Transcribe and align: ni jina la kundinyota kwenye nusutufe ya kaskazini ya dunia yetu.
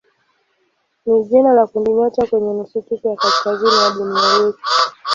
ni 1.05 1.23
jina 1.23 1.53
la 1.53 1.67
kundinyota 1.67 2.25
kwenye 2.27 2.53
nusutufe 2.53 3.09
ya 3.09 3.15
kaskazini 3.15 3.83
ya 3.83 3.91
dunia 3.91 4.43
yetu. 4.45 4.59